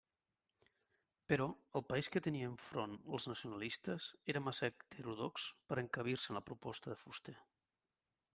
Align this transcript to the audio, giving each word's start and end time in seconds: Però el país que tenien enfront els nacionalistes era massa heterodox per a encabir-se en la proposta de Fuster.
Però 1.31 1.45
el 1.79 1.83
país 1.91 2.09
que 2.15 2.21
tenien 2.27 2.51
enfront 2.55 2.95
els 3.17 3.29
nacionalistes 3.33 4.09
era 4.35 4.43
massa 4.47 4.71
heterodox 4.71 5.47
per 5.69 5.79
a 5.79 5.85
encabir-se 5.85 6.35
en 6.35 6.41
la 6.41 6.45
proposta 6.51 6.95
de 6.95 6.99
Fuster. 7.05 7.39